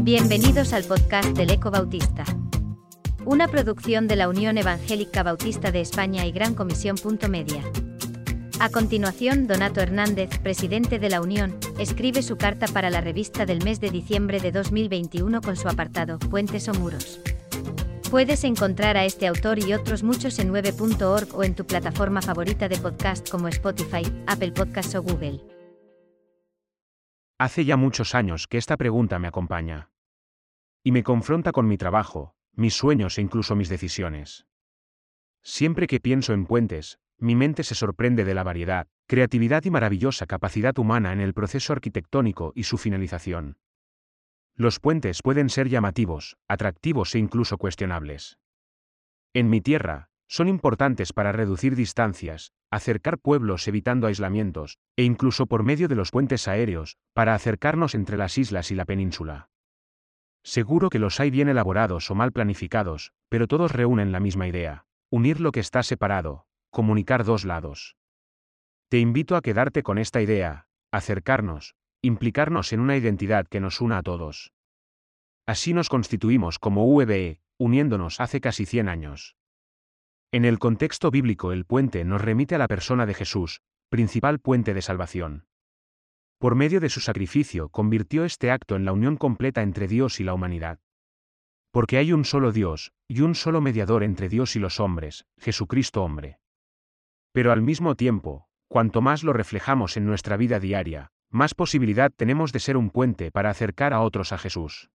[0.00, 2.24] Bienvenidos al podcast del Eco Bautista.
[3.24, 6.96] Una producción de la Unión Evangélica Bautista de España y Gran Comisión.
[7.30, 7.62] Media.
[8.60, 13.64] A continuación, Donato Hernández, presidente de la Unión, escribe su carta para la revista del
[13.64, 17.20] mes de diciembre de 2021 con su apartado Puentes o Muros.
[18.10, 22.68] Puedes encontrar a este autor y otros muchos en 9.org o en tu plataforma favorita
[22.68, 25.51] de podcast como Spotify, Apple Podcasts o Google.
[27.42, 29.90] Hace ya muchos años que esta pregunta me acompaña.
[30.84, 34.46] Y me confronta con mi trabajo, mis sueños e incluso mis decisiones.
[35.42, 40.26] Siempre que pienso en puentes, mi mente se sorprende de la variedad, creatividad y maravillosa
[40.26, 43.58] capacidad humana en el proceso arquitectónico y su finalización.
[44.54, 48.38] Los puentes pueden ser llamativos, atractivos e incluso cuestionables.
[49.34, 55.62] En mi tierra, son importantes para reducir distancias, acercar pueblos evitando aislamientos, e incluso por
[55.62, 59.50] medio de los puentes aéreos, para acercarnos entre las islas y la península.
[60.42, 64.86] Seguro que los hay bien elaborados o mal planificados, pero todos reúnen la misma idea,
[65.10, 67.98] unir lo que está separado, comunicar dos lados.
[68.88, 73.98] Te invito a quedarte con esta idea, acercarnos, implicarnos en una identidad que nos una
[73.98, 74.54] a todos.
[75.44, 79.36] Así nos constituimos como UVE, uniéndonos hace casi 100 años.
[80.34, 84.72] En el contexto bíblico el puente nos remite a la persona de Jesús, principal puente
[84.72, 85.44] de salvación.
[86.38, 90.24] Por medio de su sacrificio convirtió este acto en la unión completa entre Dios y
[90.24, 90.80] la humanidad.
[91.70, 96.02] Porque hay un solo Dios, y un solo mediador entre Dios y los hombres, Jesucristo
[96.02, 96.38] hombre.
[97.32, 102.52] Pero al mismo tiempo, cuanto más lo reflejamos en nuestra vida diaria, más posibilidad tenemos
[102.52, 104.90] de ser un puente para acercar a otros a Jesús.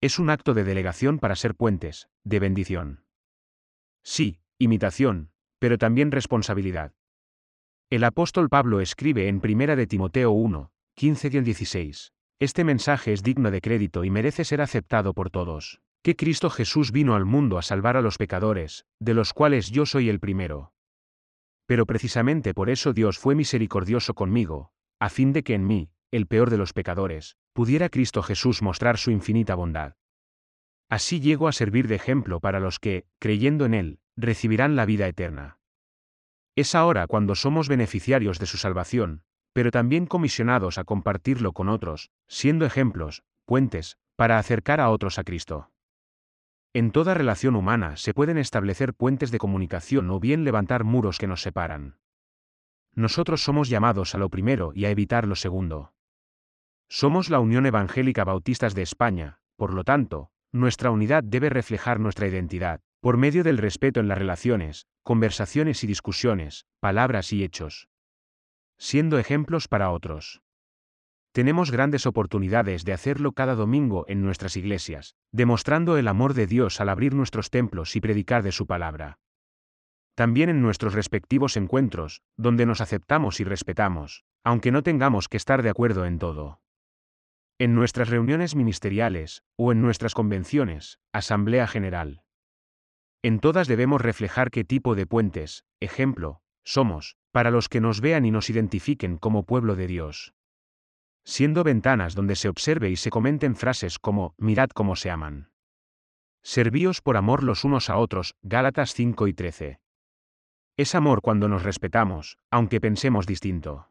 [0.00, 3.07] Es un acto de delegación para ser puentes, de bendición.
[4.10, 6.94] Sí, imitación, pero también responsabilidad.
[7.90, 12.14] El apóstol Pablo escribe en 1 de Timoteo 1, 15 y 16.
[12.38, 15.82] Este mensaje es digno de crédito y merece ser aceptado por todos.
[16.02, 19.84] Que Cristo Jesús vino al mundo a salvar a los pecadores, de los cuales yo
[19.84, 20.72] soy el primero.
[21.66, 26.26] Pero precisamente por eso Dios fue misericordioso conmigo, a fin de que en mí, el
[26.26, 29.97] peor de los pecadores, pudiera Cristo Jesús mostrar su infinita bondad.
[30.88, 35.06] Así llego a servir de ejemplo para los que, creyendo en Él, recibirán la vida
[35.06, 35.58] eterna.
[36.56, 39.22] Es ahora cuando somos beneficiarios de su salvación,
[39.52, 45.24] pero también comisionados a compartirlo con otros, siendo ejemplos, puentes, para acercar a otros a
[45.24, 45.70] Cristo.
[46.72, 51.26] En toda relación humana se pueden establecer puentes de comunicación o bien levantar muros que
[51.26, 51.98] nos separan
[52.98, 55.92] nosotros somos llamados a lo primero y a evitar lo segundo.
[56.88, 62.26] Somos la Unión Evangélica Bautistas de España, por lo tanto, nuestra unidad debe reflejar nuestra
[62.26, 67.88] identidad, por medio del respeto en las relaciones, conversaciones y discusiones, palabras y hechos.
[68.78, 70.40] Siendo ejemplos para otros.
[71.32, 76.80] Tenemos grandes oportunidades de hacerlo cada domingo en nuestras iglesias, demostrando el amor de Dios
[76.80, 79.18] al abrir nuestros templos y predicar de su palabra
[80.18, 85.62] también en nuestros respectivos encuentros, donde nos aceptamos y respetamos, aunque no tengamos que estar
[85.62, 86.58] de acuerdo en todo.
[87.60, 92.22] En nuestras reuniones ministeriales, o en nuestras convenciones, Asamblea General.
[93.20, 98.24] En todas debemos reflejar qué tipo de puentes, ejemplo, somos, para los que nos vean
[98.24, 100.34] y nos identifiquen como pueblo de Dios.
[101.24, 105.50] Siendo ventanas donde se observe y se comenten frases como, mirad cómo se aman.
[106.44, 109.80] Servíos por amor los unos a otros, Gálatas 5 y 13.
[110.76, 113.90] Es amor cuando nos respetamos, aunque pensemos distinto.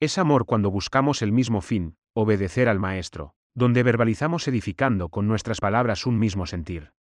[0.00, 5.60] Es amor cuando buscamos el mismo fin, obedecer al Maestro, donde verbalizamos edificando con nuestras
[5.60, 6.92] palabras un mismo sentir.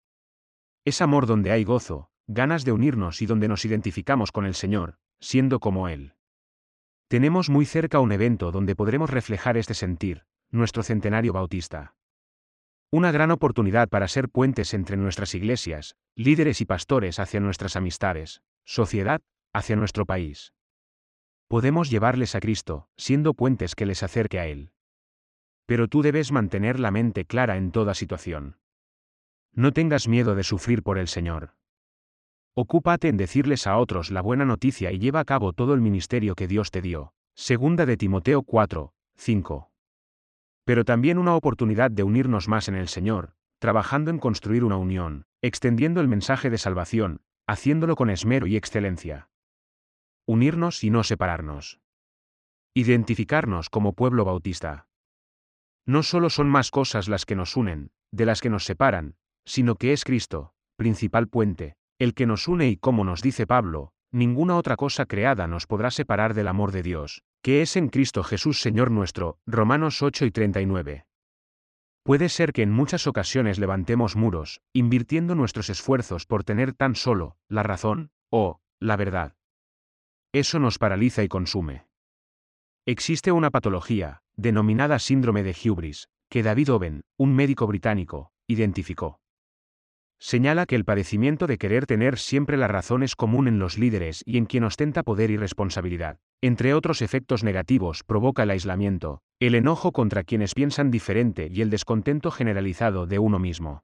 [0.85, 4.99] Es amor donde hay gozo, ganas de unirnos y donde nos identificamos con el Señor,
[5.21, 6.15] siendo como Él.
[7.09, 11.95] Tenemos muy cerca un evento donde podremos reflejar este sentir, nuestro centenario bautista.
[12.91, 18.43] Una gran oportunidad para ser puentes entre nuestras iglesias, líderes y pastores hacia nuestras amistades,
[18.65, 19.21] sociedad,
[19.53, 20.53] hacia nuestro país.
[21.49, 24.73] Podemos llevarles a Cristo, siendo puentes que les acerque a Él.
[25.67, 28.57] Pero tú debes mantener la mente clara en toda situación.
[29.53, 31.55] No tengas miedo de sufrir por el Señor.
[32.55, 36.35] Ocúpate en decirles a otros la buena noticia y lleva a cabo todo el ministerio
[36.35, 37.13] que Dios te dio.
[37.35, 39.71] Segunda de Timoteo 4, 5.
[40.65, 45.27] Pero también una oportunidad de unirnos más en el Señor, trabajando en construir una unión,
[45.43, 49.29] extendiendo el mensaje de salvación, haciéndolo con esmero y excelencia.
[50.27, 51.81] Unirnos y no separarnos.
[52.75, 54.87] Identificarnos como pueblo bautista.
[55.87, 59.77] No solo son más cosas las que nos unen, de las que nos separan, sino
[59.77, 64.57] que es Cristo, principal puente, el que nos une y como nos dice Pablo, ninguna
[64.57, 68.61] otra cosa creada nos podrá separar del amor de Dios, que es en Cristo Jesús
[68.61, 71.07] Señor nuestro, Romanos 8 y 39.
[72.03, 77.37] Puede ser que en muchas ocasiones levantemos muros, invirtiendo nuestros esfuerzos por tener tan solo
[77.49, 79.37] la razón, o la verdad.
[80.33, 81.87] Eso nos paraliza y consume.
[82.85, 89.21] Existe una patología, denominada síndrome de hubris, que David Owen, un médico británico, identificó.
[90.19, 94.23] Señala que el padecimiento de querer tener siempre la razón es común en los líderes
[94.25, 96.19] y en quien ostenta poder y responsabilidad.
[96.41, 101.71] Entre otros efectos negativos provoca el aislamiento, el enojo contra quienes piensan diferente y el
[101.71, 103.83] descontento generalizado de uno mismo.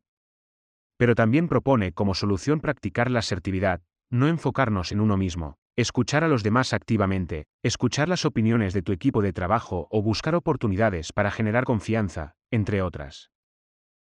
[0.96, 6.28] Pero también propone como solución practicar la asertividad, no enfocarnos en uno mismo, escuchar a
[6.28, 11.30] los demás activamente, escuchar las opiniones de tu equipo de trabajo o buscar oportunidades para
[11.30, 13.30] generar confianza, entre otras.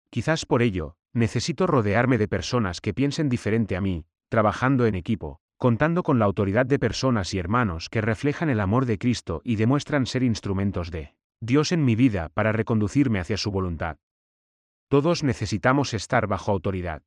[0.10, 5.42] Quizás por ello, Necesito rodearme de personas que piensen diferente a mí, trabajando en equipo,
[5.58, 9.56] contando con la autoridad de personas y hermanos que reflejan el amor de Cristo y
[9.56, 13.98] demuestran ser instrumentos de Dios en mi vida para reconducirme hacia su voluntad.
[14.90, 17.02] Todos necesitamos estar bajo autoridad.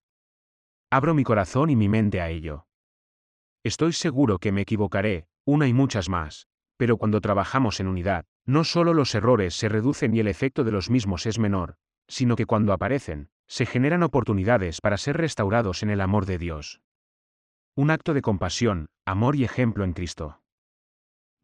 [0.91, 2.67] Abro mi corazón y mi mente a ello.
[3.62, 6.46] Estoy seguro que me equivocaré, una y muchas más,
[6.78, 10.72] pero cuando trabajamos en unidad, no solo los errores se reducen y el efecto de
[10.72, 11.76] los mismos es menor,
[12.08, 16.80] sino que cuando aparecen, se generan oportunidades para ser restaurados en el amor de Dios.
[17.76, 20.40] Un acto de compasión, amor y ejemplo en Cristo.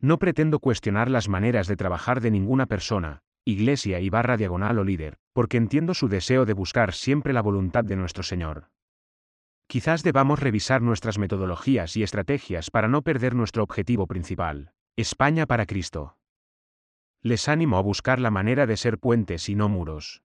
[0.00, 4.84] No pretendo cuestionar las maneras de trabajar de ninguna persona, iglesia y barra diagonal o
[4.84, 8.70] líder, porque entiendo su deseo de buscar siempre la voluntad de nuestro Señor.
[9.68, 15.66] Quizás debamos revisar nuestras metodologías y estrategias para no perder nuestro objetivo principal, España para
[15.66, 16.16] Cristo.
[17.20, 20.22] Les animo a buscar la manera de ser puentes y no muros.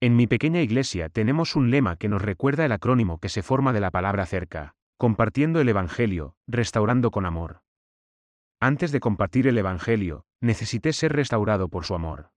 [0.00, 3.72] En mi pequeña iglesia tenemos un lema que nos recuerda el acrónimo que se forma
[3.72, 7.62] de la palabra cerca, compartiendo el Evangelio, restaurando con amor.
[8.60, 12.30] Antes de compartir el Evangelio, necesité ser restaurado por su amor.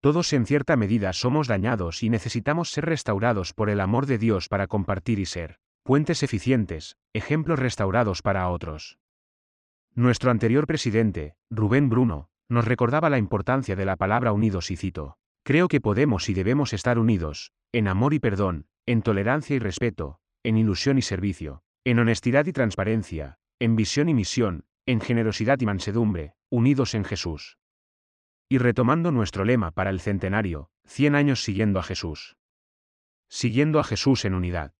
[0.00, 4.48] Todos en cierta medida somos dañados y necesitamos ser restaurados por el amor de Dios
[4.48, 8.98] para compartir y ser puentes eficientes, ejemplos restaurados para otros.
[9.94, 15.16] Nuestro anterior presidente, Rubén Bruno, nos recordaba la importancia de la palabra unidos y cito,
[15.44, 20.20] Creo que podemos y debemos estar unidos, en amor y perdón, en tolerancia y respeto,
[20.44, 25.66] en ilusión y servicio, en honestidad y transparencia, en visión y misión, en generosidad y
[25.66, 27.57] mansedumbre, unidos en Jesús.
[28.50, 32.36] Y retomando nuestro lema para el centenario, 100 años siguiendo a Jesús.
[33.28, 34.72] Siguiendo a Jesús en unidad.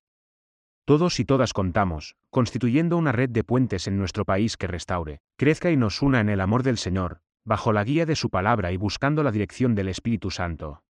[0.87, 5.71] Todos y todas contamos, constituyendo una red de puentes en nuestro país que restaure, crezca
[5.71, 8.79] y nos una en el amor del Señor, bajo la guía de su palabra y
[8.79, 10.83] buscando la dirección del Espíritu Santo.